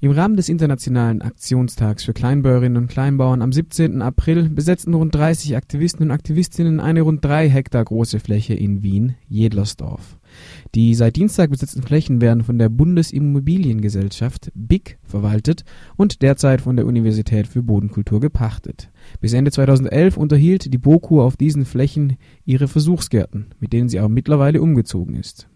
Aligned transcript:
Im 0.00 0.12
Rahmen 0.12 0.36
des 0.36 0.48
Internationalen 0.48 1.22
Aktionstags 1.22 2.04
für 2.04 2.12
Kleinbäuerinnen 2.12 2.80
und 2.80 2.88
Kleinbauern 2.88 3.42
am 3.42 3.52
17. 3.52 4.00
April 4.00 4.48
besetzten 4.48 4.94
rund 4.94 5.12
30 5.12 5.56
Aktivisten 5.56 6.04
und 6.06 6.12
Aktivistinnen 6.12 6.78
eine 6.78 7.00
rund 7.00 7.24
drei 7.24 7.48
Hektar 7.48 7.84
große 7.84 8.20
Fläche 8.20 8.54
in 8.54 8.84
Wien, 8.84 9.16
Jedlersdorf. 9.28 10.20
Die 10.76 10.94
seit 10.94 11.16
Dienstag 11.16 11.50
besetzten 11.50 11.82
Flächen 11.82 12.20
werden 12.20 12.44
von 12.44 12.58
der 12.58 12.68
Bundesimmobiliengesellschaft 12.68 14.52
BIC 14.54 14.98
verwaltet 15.02 15.64
und 15.96 16.22
derzeit 16.22 16.60
von 16.60 16.76
der 16.76 16.86
Universität 16.86 17.48
für 17.48 17.64
Bodenkultur 17.64 18.20
gepachtet. 18.20 18.92
Bis 19.20 19.32
Ende 19.32 19.50
2011 19.50 20.16
unterhielt 20.16 20.72
die 20.72 20.78
BOKU 20.78 21.22
auf 21.22 21.36
diesen 21.36 21.64
Flächen 21.64 22.18
ihre 22.44 22.68
Versuchsgärten, 22.68 23.46
mit 23.58 23.72
denen 23.72 23.88
sie 23.88 24.00
auch 24.00 24.08
mittlerweile 24.08 24.62
umgezogen 24.62 25.16
ist. 25.16 25.48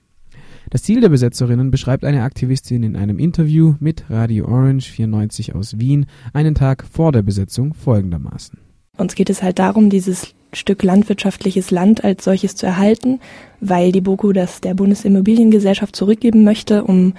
Das 0.71 0.83
Ziel 0.83 1.01
der 1.01 1.09
Besetzerinnen 1.09 1.71
beschreibt 1.71 2.05
eine 2.05 2.23
Aktivistin 2.23 2.83
in 2.83 2.97
einem 2.97 3.19
Interview 3.19 3.75
mit 3.81 4.05
Radio 4.09 4.47
Orange 4.47 4.91
94 4.91 5.55
aus 5.55 5.79
Wien 5.79 6.07
einen 6.33 6.55
Tag 6.55 6.85
vor 6.91 7.13
der 7.13 7.23
Besetzung 7.23 7.75
folgendermaßen. 7.75 8.59
Uns 8.97 9.15
geht 9.15 9.31
es 9.31 9.43
halt 9.43 9.59
darum, 9.59 9.91
dieses 9.91 10.35
Stück 10.53 10.83
landwirtschaftliches 10.83 11.71
Land 11.71 12.05
als 12.05 12.25
solches 12.25 12.57
zu 12.57 12.67
erhalten, 12.67 13.21
weil 13.61 13.91
die 13.91 14.03
BOKU 14.03 14.33
das 14.33 14.61
der 14.61 14.75
Bundesimmobiliengesellschaft 14.75 15.97
zurückgeben 15.97 16.45
möchte, 16.45 16.85
um 16.85 17.15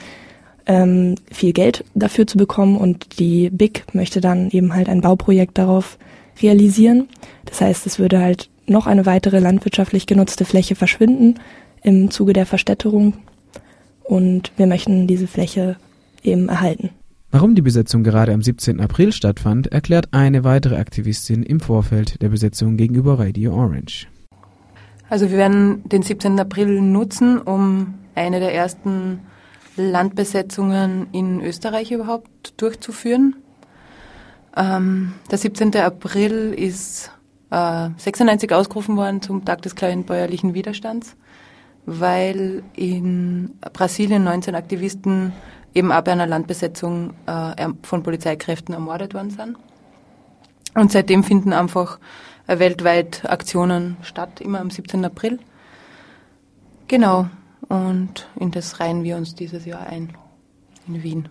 ähm, 0.65 1.15
viel 1.31 1.51
Geld 1.51 1.83
dafür 1.93 2.27
zu 2.27 2.37
bekommen 2.37 2.77
und 2.77 3.19
die 3.19 3.49
BIC 3.49 3.85
möchte 3.93 4.21
dann 4.21 4.49
eben 4.51 4.73
halt 4.73 4.87
ein 4.87 5.01
Bauprojekt 5.01 5.57
darauf 5.57 5.97
realisieren. 6.41 7.09
Das 7.45 7.61
heißt, 7.61 7.85
es 7.85 7.99
würde 7.99 8.19
halt 8.19 8.49
noch 8.65 8.87
eine 8.87 9.05
weitere 9.05 9.39
landwirtschaftlich 9.39 10.05
genutzte 10.05 10.45
Fläche 10.45 10.75
verschwinden 10.75 11.35
im 11.81 12.11
Zuge 12.11 12.33
der 12.33 12.45
Verstädterung 12.45 13.13
und 14.03 14.51
wir 14.57 14.67
möchten 14.67 15.07
diese 15.07 15.27
Fläche 15.27 15.77
eben 16.23 16.49
erhalten. 16.49 16.89
Warum 17.31 17.55
die 17.55 17.63
Besetzung 17.63 18.03
gerade 18.03 18.31
am 18.31 18.43
17. 18.43 18.79
April 18.79 19.11
stattfand, 19.11 19.71
erklärt 19.71 20.09
eine 20.11 20.43
weitere 20.43 20.75
Aktivistin 20.75 21.41
im 21.41 21.59
Vorfeld 21.59 22.21
der 22.21 22.29
Besetzung 22.29 22.77
gegenüber 22.77 23.17
Radio 23.17 23.55
Orange. 23.55 24.07
Also 25.09 25.31
wir 25.31 25.37
werden 25.37 25.87
den 25.89 26.03
17. 26.03 26.39
April 26.39 26.79
nutzen, 26.81 27.39
um 27.39 27.95
eine 28.13 28.39
der 28.39 28.53
ersten 28.53 29.19
Landbesetzungen 29.75 31.07
in 31.11 31.41
Österreich 31.41 31.91
überhaupt 31.91 32.53
durchzuführen. 32.57 33.35
Ähm, 34.55 35.13
der 35.31 35.39
17. 35.39 35.75
April 35.77 36.53
ist 36.55 37.11
äh, 37.49 37.89
96 37.97 38.51
ausgerufen 38.51 38.95
worden 38.95 39.21
zum 39.21 39.43
Tag 39.43 39.63
des 39.63 39.75
kleinen 39.75 40.03
bäuerlichen 40.03 40.53
Widerstands 40.53 41.15
weil 41.85 42.63
in 42.75 43.51
Brasilien 43.73 44.23
19 44.23 44.55
Aktivisten 44.55 45.33
eben 45.73 45.91
auch 45.91 46.01
bei 46.01 46.11
einer 46.11 46.27
Landbesetzung 46.27 47.13
äh, 47.25 47.67
von 47.81 48.03
Polizeikräften 48.03 48.73
ermordet 48.73 49.13
worden 49.13 49.31
sind. 49.31 49.57
Und 50.75 50.91
seitdem 50.91 51.23
finden 51.23 51.53
einfach 51.53 51.99
äh, 52.47 52.59
weltweit 52.59 53.29
Aktionen 53.29 53.97
statt, 54.01 54.41
immer 54.41 54.59
am 54.59 54.69
17. 54.69 55.03
April. 55.05 55.39
Genau. 56.87 57.27
Und 57.69 58.27
in 58.39 58.51
das 58.51 58.79
reihen 58.79 59.03
wir 59.03 59.17
uns 59.17 59.35
dieses 59.35 59.65
Jahr 59.65 59.87
ein 59.87 60.13
in 60.87 61.01
Wien. 61.01 61.29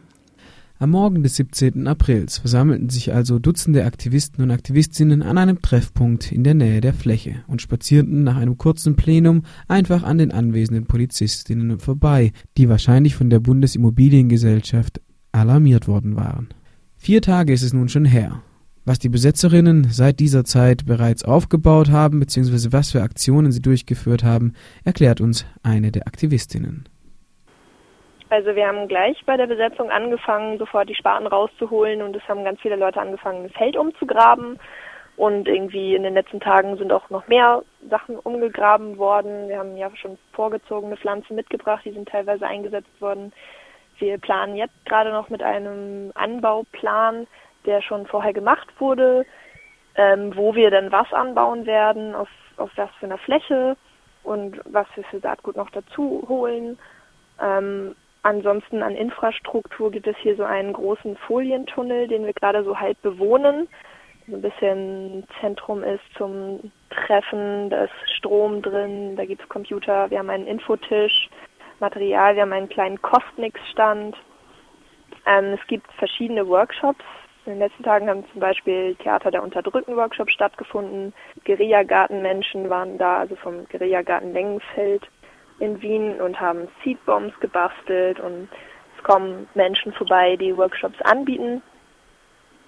Am 0.83 0.91
Morgen 0.91 1.23
des 1.23 1.37
17. 1.37 1.87
Aprils 1.87 2.39
versammelten 2.39 2.89
sich 2.89 3.15
also 3.15 3.39
Dutzende 3.39 3.85
Aktivisten 3.85 4.43
und 4.43 4.51
Aktivistinnen 4.51 5.23
an 5.23 5.39
einem 5.39 5.63
Treffpunkt 5.63 6.33
in 6.33 6.43
der 6.43 6.55
Nähe 6.55 6.81
der 6.81 6.93
Fläche 6.93 7.45
und 7.47 7.63
spazierten 7.63 8.25
nach 8.25 8.35
einem 8.35 8.59
kurzen 8.59 8.97
Plenum 8.97 9.45
einfach 9.69 10.03
an 10.03 10.19
den 10.19 10.33
anwesenden 10.33 10.87
Polizistinnen 10.87 11.79
vorbei, 11.79 12.33
die 12.57 12.69
wahrscheinlich 12.69 13.15
von 13.15 13.31
der 13.31 13.39
Bundesimmobiliengesellschaft 13.39 15.01
alarmiert 15.31 15.87
worden 15.87 16.17
waren. 16.17 16.49
Vier 16.97 17.23
Tage 17.23 17.53
ist 17.53 17.63
es 17.63 17.73
nun 17.73 17.89
schon 17.89 18.05
her. 18.05 18.43
Was 18.85 18.99
die 18.99 19.09
Besetzerinnen 19.09 19.87
seit 19.93 20.19
dieser 20.19 20.45
Zeit 20.45 20.85
bereits 20.85 21.23
aufgebaut 21.23 21.91
haben, 21.93 22.19
beziehungsweise 22.19 22.73
was 22.73 22.91
für 22.91 23.03
Aktionen 23.03 23.53
sie 23.53 23.63
durchgeführt 23.63 24.25
haben, 24.25 24.55
erklärt 24.83 25.21
uns 25.21 25.47
eine 25.63 25.93
der 25.93 26.09
Aktivistinnen. 26.09 26.89
Also 28.33 28.57
wir 28.57 28.67
haben 28.67 28.89
gleich 28.89 29.23
bei 29.27 29.37
der 29.37 29.47
Besetzung 29.47 29.91
angefangen, 29.91 30.57
sofort 30.57 30.89
die 30.89 30.95
Spaten 30.95 31.27
rauszuholen 31.27 32.01
und 32.01 32.17
es 32.17 32.27
haben 32.29 32.45
ganz 32.45 32.63
viele 32.63 32.77
Leute 32.77 32.99
angefangen, 32.99 33.43
das 33.43 33.53
Feld 33.53 33.77
umzugraben. 33.77 34.59
Und 35.19 35.49
irgendwie 35.49 35.95
in 35.95 36.03
den 36.03 36.15
letzten 36.15 36.41
Tagen 36.41 36.79
sind 36.79 36.95
auch 36.95 37.11
noch 37.11 37.29
mehr 37.29 37.63
Sachen 37.91 38.19
umgegraben 38.19 38.97
worden. 38.97 39.51
Wir 39.51 39.59
haben 39.59 39.77
ja 39.77 39.95
schon 39.97 40.17
vorgezogene 40.33 40.97
Pflanzen 40.97 41.37
mitgebracht, 41.37 41.83
die 41.85 41.93
sind 41.93 42.09
teilweise 42.09 42.47
eingesetzt 42.47 43.03
worden. 43.03 43.35
Wir 43.99 44.17
planen 44.17 44.57
jetzt 44.57 44.87
gerade 44.87 45.11
noch 45.13 45.29
mit 45.29 45.43
einem 45.43 46.11
Anbauplan, 46.15 47.27
der 47.67 47.83
schon 47.83 48.07
vorher 48.07 48.33
gemacht 48.33 48.69
wurde, 48.79 49.27
ähm, 49.95 50.35
wo 50.35 50.55
wir 50.55 50.71
dann 50.71 50.91
was 50.91 51.13
anbauen 51.13 51.67
werden, 51.67 52.15
auf, 52.15 52.31
auf 52.57 52.71
was 52.77 52.89
für 52.99 53.05
einer 53.05 53.19
Fläche 53.19 53.77
und 54.23 54.59
was 54.65 54.87
wir 54.95 55.05
für 55.05 55.21
Saatgut 55.21 55.57
noch 55.57 55.69
dazu 55.69 56.25
holen. 56.27 56.79
Ähm, 57.39 57.95
Ansonsten 58.23 58.83
an 58.83 58.95
Infrastruktur 58.95 59.91
gibt 59.91 60.07
es 60.07 60.17
hier 60.19 60.37
so 60.37 60.45
einen 60.45 60.73
großen 60.73 61.17
Folientunnel, 61.17 62.07
den 62.07 62.25
wir 62.25 62.33
gerade 62.33 62.63
so 62.63 62.79
halb 62.79 63.01
bewohnen. 63.03 63.69
So 64.29 64.37
ein 64.37 64.43
bisschen 64.43 65.27
Zentrum 65.41 65.83
ist 65.83 66.05
zum 66.17 66.71
Treffen, 66.91 67.69
da 67.71 67.85
ist 67.85 68.17
Strom 68.17 68.63
drin, 68.63 69.17
da 69.17 69.25
gibt 69.25 69.43
es 69.43 69.49
Computer, 69.49 70.09
wir 70.11 70.21
haben 70.21 70.31
einen 70.31 70.47
Infotisch, 70.47 71.29
Material, 71.81 72.37
wir 72.37 72.43
haben 72.43 72.53
einen 72.53 72.69
kleinen 72.69 73.03
Kostnix-Stand. 73.03 74.17
Ähm, 75.27 75.59
es 75.61 75.67
gibt 75.67 75.91
verschiedene 75.95 76.47
Workshops. 76.47 77.05
In 77.45 77.55
den 77.55 77.59
letzten 77.59 77.83
Tagen 77.83 78.09
haben 78.09 78.25
zum 78.31 78.41
Beispiel 78.41 78.95
Theater 78.97 79.33
der 79.33 79.43
Unterdrückten 79.43 79.97
Workshop 79.97 80.31
stattgefunden. 80.31 81.13
Guerillagartenmenschen 81.45 82.71
waren 82.71 82.99
da, 82.99 83.19
also 83.19 83.35
vom 83.35 83.67
Guerillagarten 83.67 84.33
Längenfeld 84.33 85.09
in 85.63 85.81
Wien 85.81 86.21
und 86.21 86.41
haben 86.41 86.69
Seedbombs 86.83 87.39
gebastelt 87.41 88.19
und 88.19 88.49
es 88.97 89.05
kommen 89.05 89.49
Menschen 89.55 89.93
vorbei, 89.93 90.37
die 90.37 90.57
Workshops 90.57 91.01
anbieten. 91.03 91.63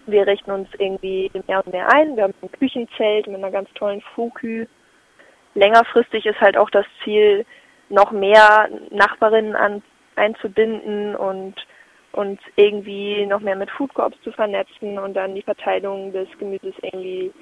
Wir 0.07 0.27
richten 0.27 0.53
uns 0.53 0.69
irgendwie 0.79 1.31
mehr 1.47 1.65
und 1.65 1.73
mehr 1.73 1.93
ein. 1.93 2.17
Wir 2.17 2.25
haben 2.25 2.35
ein 2.41 2.53
Küchenzelt 2.53 3.27
mit 3.27 3.37
einer 3.37 3.51
ganz 3.51 3.69
tollen 3.75 4.01
Fokü. 4.15 4.67
Längerfristig 5.55 6.25
ist 6.27 6.41
halt 6.41 6.57
auch 6.57 6.71
das 6.71 6.87
Ziel, 7.03 7.45
noch 7.89 8.13
mehr 8.13 8.69
Nachbarinnen 8.91 9.57
an, 9.57 9.83
einzubinden 10.17 11.17
und 11.17 11.55
uns 12.13 12.41
irgendwie 12.55 13.27
noch 13.27 13.41
mehr 13.41 13.57
mit 13.57 13.71
Food 13.71 13.93
Corps 13.95 14.15
zu 14.23 14.31
vernetzen 14.31 14.99
und 14.99 15.15
dann 15.15 15.35
die 15.35 15.43
Verteilung 15.43 16.13
des 16.13 16.29
Gemüses 16.39 16.75
irgendwie 16.81 17.33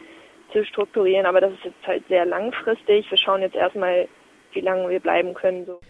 zu 0.52 0.64
strukturieren. 0.64 1.26
Aber 1.26 1.40
das 1.40 1.52
ist 1.52 1.64
jetzt 1.64 1.86
halt 1.86 2.08
sehr 2.08 2.24
langfristig. 2.24 3.10
Wir 3.10 3.18
schauen 3.18 3.42
jetzt 3.42 3.56
erstmal, 3.56 4.08
wie 4.54 4.60
lange 4.60 4.88
wir 4.88 5.00
bleiben 5.00 5.34
können. 5.34 5.66
So. 5.66 5.80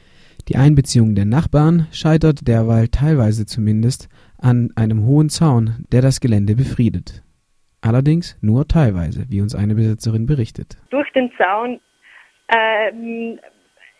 Die 0.48 0.56
Einbeziehung 0.56 1.14
der 1.14 1.24
Nachbarn 1.24 1.86
scheitert 1.92 2.48
derweil 2.48 2.88
teilweise 2.88 3.46
zumindest 3.46 4.08
an 4.38 4.70
einem 4.74 5.06
hohen 5.06 5.28
Zaun, 5.28 5.84
der 5.92 6.02
das 6.02 6.20
Gelände 6.20 6.56
befriedet. 6.56 7.22
Allerdings 7.80 8.38
nur 8.40 8.66
teilweise, 8.66 9.24
wie 9.28 9.40
uns 9.40 9.54
eine 9.54 9.74
Besitzerin 9.74 10.26
berichtet. 10.26 10.78
Durch 10.90 11.10
den 11.12 11.32
Zaun 11.36 11.80
ähm, 12.48 13.38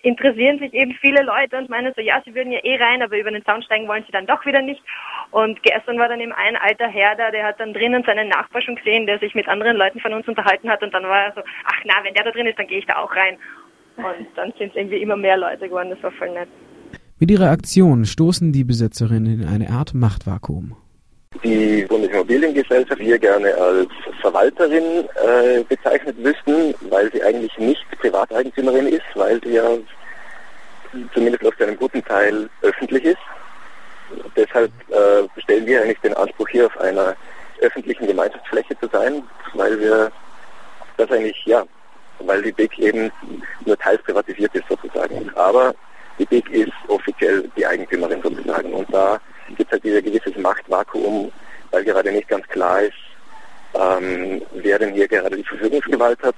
interessieren 0.03 0.59
sich 0.59 0.75
eben 0.75 0.93
viele 1.01 1.22
Leute 1.22 1.56
und 1.59 1.69
meinen 1.69 1.93
so, 1.95 2.01
ja, 2.01 2.21
sie 2.25 2.34
würden 2.34 2.53
ja 2.53 2.59
eh 2.65 2.77
rein, 2.77 3.03
aber 3.03 3.19
über 3.19 3.31
den 3.31 3.45
Zaun 3.45 3.62
steigen 3.62 3.89
wollen 3.89 4.05
sie 4.05 4.12
dann 4.12 4.27
doch 4.27 4.45
wieder 4.45 4.62
nicht. 4.62 4.83
Und 5.31 5.62
gestern 5.62 5.99
war 5.99 6.09
dann 6.09 6.21
eben 6.21 6.33
ein 6.33 6.56
alter 6.56 6.89
Herr 6.89 7.15
da, 7.17 7.31
der 7.31 7.45
hat 7.45 7.61
dann 7.61 7.72
drinnen 7.72 8.03
seinen 8.05 8.28
Nachbar 8.28 8.62
schon 8.62 8.77
gesehen, 8.77 9.06
der 9.06 9.19
sich 9.19 9.34
mit 9.34 9.49
anderen 9.49 9.77
Leuten 9.77 10.01
von 10.01 10.12
uns 10.12 10.27
unterhalten 10.27 10.69
hat 10.69 10.83
und 10.83 10.93
dann 10.93 11.05
war 11.05 11.27
er 11.27 11.33
so, 11.34 11.41
ach 11.65 11.81
na, 11.84 11.95
wenn 12.03 12.15
der 12.15 12.25
da 12.25 12.33
drin 12.33 12.47
ist, 12.47 12.59
dann 12.59 12.67
gehe 12.67 12.78
ich 12.78 12.87
da 12.87 12.97
auch 12.97 13.15
rein. 13.15 13.39
Und 13.97 14.26
dann 14.36 14.53
sind 14.58 14.70
es 14.70 14.76
irgendwie 14.76 15.03
immer 15.03 15.16
mehr 15.16 15.36
Leute 15.36 15.69
geworden, 15.69 15.91
das 15.91 16.03
war 16.03 16.12
voll 16.12 16.30
nett. 16.30 16.48
Mit 17.19 17.30
ihrer 17.30 17.50
Aktion 17.50 18.04
stoßen 18.04 18.53
die 18.53 18.64
Besetzerinnen 18.64 19.42
in 19.42 19.48
eine 19.48 19.70
Art 19.70 19.94
Machtvakuum. 19.94 20.76
Die 21.44 21.84
Bundesimmobiliengesellschaft 21.89 23.00
hier 23.00 23.18
gerne 23.18 23.54
als 23.54 23.89
Verwalterin 24.21 25.04
äh, 25.15 25.62
bezeichnet 25.68 26.16
wüssten, 26.22 26.74
weil 26.91 27.10
sie 27.12 27.22
eigentlich 27.22 27.56
nicht 27.59 27.84
Privateigentümerin 28.00 28.89
ist, 28.89 29.03
weil 29.15 29.41
sie 29.42 29.54
ja 29.54 29.68
zumindest 31.15 31.47
aus 31.47 31.60
einem 31.60 31.77
guten 31.77 32.04
Teil 32.04 32.50
öffentlich 32.62 33.04
ist. 33.04 33.18
Deshalb 34.36 34.71
äh, 34.91 35.41
stellen 35.41 35.65
wir 35.65 35.83
eigentlich 35.83 36.00
den 36.00 36.15
Anspruch 36.15 36.48
hier 36.48 36.66
auf 36.66 36.78
einer 36.80 37.15
öffentlichen 37.60 38.06
Gemeinschaftsfläche 38.06 38.78
zu 38.78 38.88
sein, 38.92 39.22
weil 39.54 39.80
wir 39.80 40.12
das 40.98 41.10
eigentlich 41.10 41.41
ja 41.47 41.65
weil 42.27 42.42
die 42.42 42.53
BIC 42.53 42.78
eben 42.78 43.10
nur 43.65 43.78
teils 43.78 44.03
privatisiert 44.03 44.54
ist 44.54 44.68
sozusagen. 44.68 45.30
Aber 45.34 45.74
die 46.18 46.24
BIC 46.27 46.50
ist 46.50 46.72
offiziell 46.88 47.48
die 47.56 47.66
Eigentümerin 47.66 48.22
sozusagen. 48.22 48.72
Und 48.72 48.80
da 48.92 49.18
gibt 49.48 49.62
es 49.62 49.72
halt 49.72 49.84
dieses 49.84 50.04
gewisses 50.04 50.36
Machtvakuum, 50.36 51.33
weil 51.71 51.84
gerade 51.84 52.12
nicht 52.12 52.28
ganz 52.28 52.47
klar 52.48 52.80
ist, 52.83 52.92
ähm, 53.74 54.42
wer 54.53 54.78
denn 54.78 54.94
hier 54.94 55.09
gerade 55.09 55.36
die 55.36 55.44
Verfügungsgewalt 55.44 56.22
hat. 56.22 56.36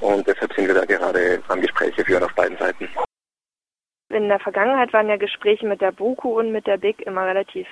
Und 0.00 0.26
deshalb 0.26 0.52
sind 0.54 0.66
wir 0.66 0.74
da 0.74 0.84
gerade 0.84 1.40
am 1.48 1.60
Gespräche 1.60 2.04
führen 2.04 2.24
auf 2.24 2.34
beiden 2.34 2.58
Seiten. 2.58 2.88
In 4.10 4.28
der 4.28 4.40
Vergangenheit 4.40 4.92
waren 4.92 5.08
ja 5.08 5.16
Gespräche 5.16 5.66
mit 5.66 5.80
der 5.80 5.92
BOKU 5.92 6.38
und 6.38 6.52
mit 6.52 6.66
der 6.66 6.76
BIC 6.76 7.02
immer 7.02 7.26
relativ 7.26 7.66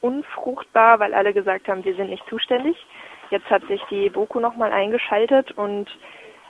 unfruchtbar, 0.00 1.00
weil 1.00 1.12
alle 1.12 1.34
gesagt 1.34 1.68
haben, 1.68 1.84
wir 1.84 1.94
sind 1.94 2.10
nicht 2.10 2.26
zuständig. 2.28 2.76
Jetzt 3.30 3.50
hat 3.50 3.62
sich 3.66 3.82
die 3.90 4.08
BOKU 4.08 4.40
nochmal 4.40 4.72
eingeschaltet 4.72 5.52
und 5.52 5.88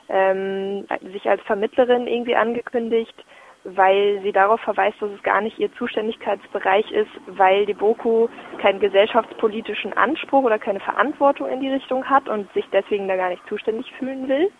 ähm, 0.08 0.86
sich 1.12 1.28
als 1.28 1.42
Vermittlerin 1.42 2.06
irgendwie 2.06 2.36
angekündigt, 2.36 3.14
weil 3.64 4.20
sie 4.22 4.32
darauf 4.32 4.60
verweist, 4.60 5.00
dass 5.00 5.10
es 5.10 5.22
gar 5.22 5.40
nicht 5.40 5.58
ihr 5.58 5.72
Zuständigkeitsbereich 5.74 6.90
ist, 6.90 7.10
weil 7.26 7.66
die 7.66 7.74
BOKU 7.74 8.28
keinen 8.60 8.80
gesellschaftspolitischen 8.80 9.92
Anspruch 9.92 10.42
oder 10.44 10.58
keine 10.58 10.80
Verantwortung 10.80 11.48
in 11.48 11.60
die 11.60 11.70
Richtung 11.70 12.04
hat 12.04 12.28
und 12.28 12.52
sich 12.54 12.64
deswegen 12.72 13.06
da 13.06 13.16
gar 13.16 13.30
nicht 13.30 13.46
zuständig 13.48 13.92
fühlen 13.98 14.28
will. 14.28 14.50